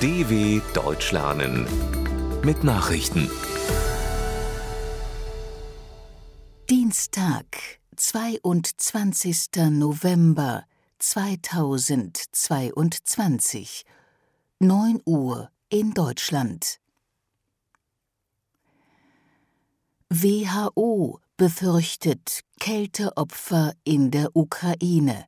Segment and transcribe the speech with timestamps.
[0.00, 1.66] DW Deutsch lernen
[2.44, 3.28] mit Nachrichten.
[6.70, 9.48] Dienstag, 22.
[9.70, 10.64] November
[11.00, 13.84] 2022,
[14.60, 16.78] 9 Uhr in Deutschland.
[20.10, 25.27] WHO befürchtet Kälteopfer in der Ukraine.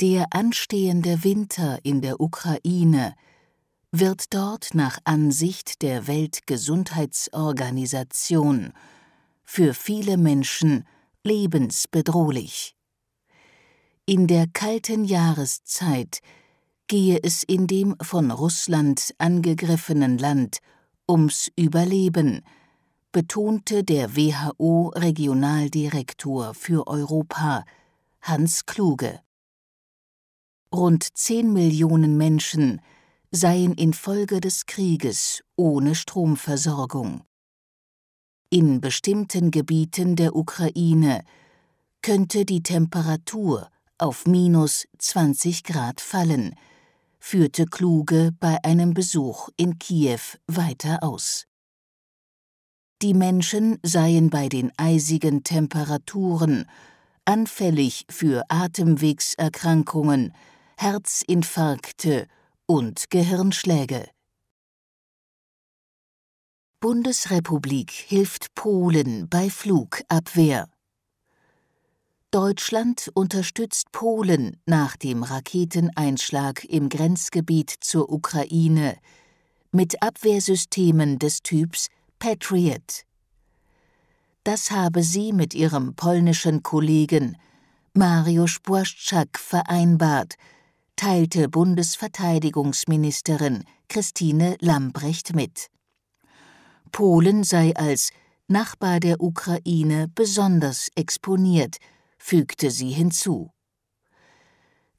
[0.00, 3.14] Der anstehende Winter in der Ukraine
[3.92, 8.72] wird dort nach Ansicht der Weltgesundheitsorganisation
[9.44, 10.86] für viele Menschen
[11.22, 12.74] lebensbedrohlich.
[14.06, 16.20] In der kalten Jahreszeit
[16.86, 20.60] gehe es in dem von Russland angegriffenen Land
[21.06, 22.40] ums Überleben,
[23.12, 27.66] betonte der WHO-Regionaldirektor für Europa
[28.22, 29.20] Hans Kluge.
[30.72, 32.80] Rund zehn Millionen Menschen
[33.32, 37.22] seien infolge des Krieges ohne Stromversorgung.
[38.50, 41.24] In bestimmten Gebieten der Ukraine
[42.02, 43.68] könnte die Temperatur
[43.98, 46.54] auf minus 20 Grad fallen,
[47.18, 51.46] führte Kluge bei einem Besuch in Kiew weiter aus.
[53.02, 56.66] Die Menschen seien bei den eisigen Temperaturen
[57.24, 60.32] anfällig für Atemwegserkrankungen,
[60.82, 62.26] Herzinfarkte
[62.64, 64.08] und Gehirnschläge.
[66.80, 70.70] Bundesrepublik hilft Polen bei Flugabwehr.
[72.30, 78.96] Deutschland unterstützt Polen nach dem Raketeneinschlag im Grenzgebiet zur Ukraine
[79.72, 83.04] mit Abwehrsystemen des Typs Patriot.
[84.44, 87.36] Das habe sie mit ihrem polnischen Kollegen
[87.92, 90.38] Mariusz Błaszczak vereinbart,
[90.96, 95.68] teilte Bundesverteidigungsministerin Christine Lambrecht mit.
[96.92, 98.10] Polen sei als
[98.48, 101.76] Nachbar der Ukraine besonders exponiert,
[102.18, 103.50] fügte sie hinzu.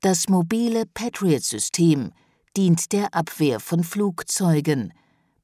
[0.00, 2.12] Das mobile Patriot-System
[2.56, 4.92] dient der Abwehr von Flugzeugen,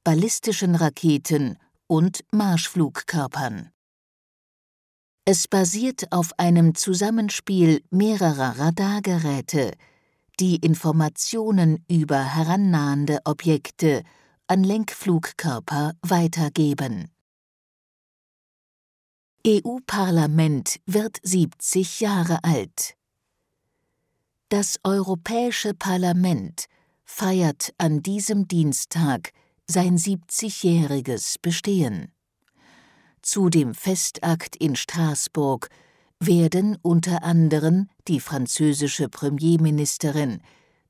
[0.04, 1.56] ballistischen Raketen
[1.86, 3.70] und Marschflugkörpern.
[5.24, 9.72] Es basiert auf einem Zusammenspiel mehrerer Radargeräte,
[10.40, 14.02] die Informationen über herannahende Objekte
[14.46, 17.10] an Lenkflugkörper weitergeben.
[19.46, 22.96] EU-Parlament wird 70 Jahre alt.
[24.48, 26.66] Das Europäische Parlament
[27.04, 29.32] feiert an diesem Dienstag
[29.66, 32.12] sein 70-jähriges Bestehen.
[33.22, 35.68] Zu dem Festakt in Straßburg
[36.26, 40.40] werden unter anderem die französische Premierministerin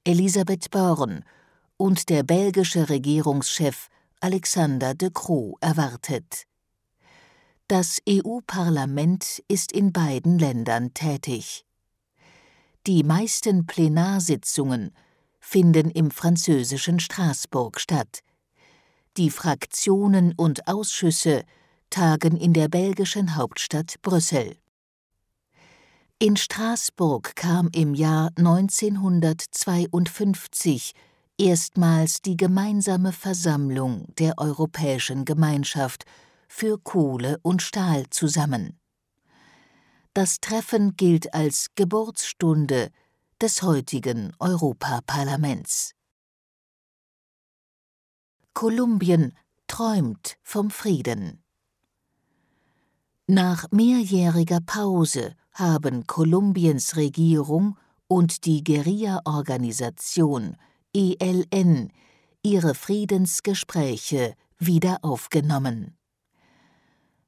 [0.05, 1.25] Elisabeth Born
[1.77, 3.89] und der belgische Regierungschef
[4.21, 6.45] Alexander de Croo erwartet.
[7.69, 11.65] Das EU-Parlament ist in beiden Ländern tätig.
[12.87, 14.95] Die meisten Plenarsitzungen
[15.41, 18.21] finden im französischen Straßburg statt.
[19.16, 21.45] Die Fraktionen und Ausschüsse
[21.89, 24.56] tagen in der belgischen Hauptstadt Brüssel.
[26.20, 30.94] In Straßburg kam im Jahr 1952
[31.36, 36.04] erstmals die gemeinsame Versammlung der Europäischen Gemeinschaft
[36.47, 38.78] für Kohle und Stahl zusammen.
[40.14, 42.91] Das Treffen gilt als Geburtsstunde
[43.41, 45.97] des heutigen Europaparlaments.
[48.53, 49.36] Kolumbien
[49.66, 51.42] träumt vom Frieden.
[53.26, 60.56] Nach mehrjähriger Pause haben Kolumbiens Regierung und die Guerilla-Organisation
[60.92, 61.91] ELN
[62.42, 65.97] ihre Friedensgespräche wieder aufgenommen.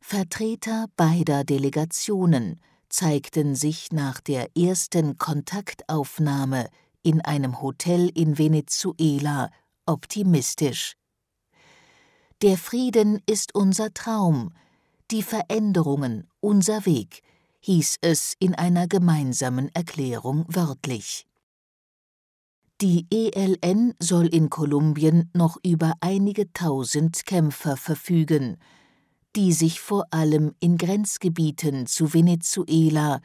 [0.01, 6.69] Vertreter beider Delegationen zeigten sich nach der ersten Kontaktaufnahme
[7.03, 9.51] in einem Hotel in Venezuela
[9.87, 10.97] optimistisch.
[12.43, 14.53] Der Frieden ist unser Traum,
[15.11, 17.23] die Veränderungen unser Weg,
[17.67, 21.27] hieß es in einer gemeinsamen Erklärung wörtlich.
[22.81, 28.59] Die ELN soll in Kolumbien noch über einige tausend Kämpfer verfügen,
[29.35, 33.21] die sich vor allem in Grenzgebieten zu Venezuela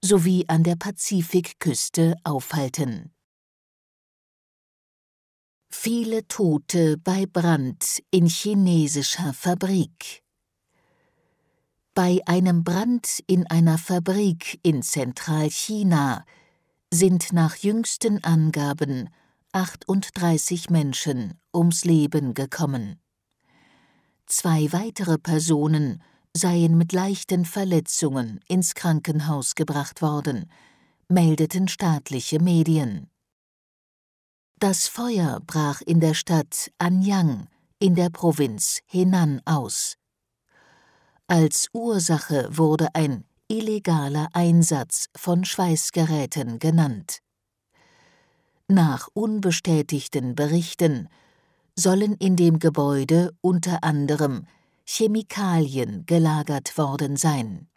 [0.00, 3.12] sowie an der Pazifikküste aufhalten.
[5.70, 10.22] Viele Tote bei Brand in chinesischer Fabrik.
[11.94, 16.24] Bei einem Brand in einer Fabrik in Zentralchina
[16.90, 19.10] sind nach jüngsten Angaben
[19.52, 22.98] 38 Menschen ums Leben gekommen.
[24.24, 26.02] Zwei weitere Personen
[26.34, 30.50] seien mit leichten Verletzungen ins Krankenhaus gebracht worden,
[31.08, 33.10] meldeten staatliche Medien.
[34.58, 37.48] Das Feuer brach in der Stadt Anyang
[37.78, 39.98] in der Provinz Henan aus.
[41.32, 47.20] Als Ursache wurde ein illegaler Einsatz von Schweißgeräten genannt.
[48.68, 51.08] Nach unbestätigten Berichten
[51.74, 54.46] sollen in dem Gebäude unter anderem
[54.84, 57.70] Chemikalien gelagert worden sein.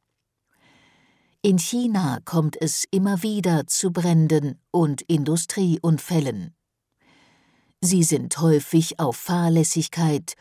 [1.42, 6.54] In China kommt es immer wieder zu Bränden und Industrieunfällen.
[7.80, 10.36] Sie sind häufig auf Fahrlässigkeit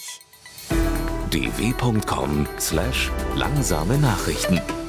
[1.30, 4.79] dw.com/langsame Nachrichten